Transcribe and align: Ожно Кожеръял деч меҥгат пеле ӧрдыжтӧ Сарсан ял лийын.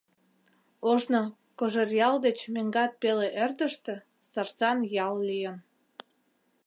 Ожно 0.91 1.21
Кожеръял 1.59 2.15
деч 2.25 2.39
меҥгат 2.53 2.91
пеле 3.01 3.27
ӧрдыжтӧ 3.43 3.95
Сарсан 4.31 4.77
ял 5.05 5.15
лийын. 5.27 5.57